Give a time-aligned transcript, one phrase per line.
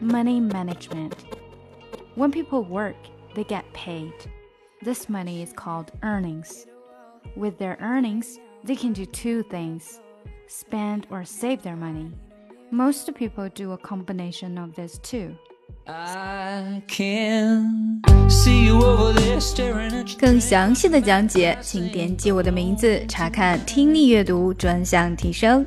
[0.00, 1.14] money management.
[2.14, 2.96] When people work,
[3.34, 4.12] they get paid.
[4.82, 6.66] This money is called earnings.
[7.36, 10.00] With their earnings, they can do two things
[10.46, 12.12] spend or save their money.
[12.70, 15.34] Most people do a combination of these two.
[15.86, 20.18] I can see you over there staring at you.
[20.18, 25.66] 更详细的讲解，请点击我的名字查看听力阅读专项提升。